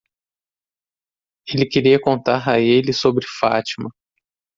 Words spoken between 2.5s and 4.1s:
ele sobre Fátima.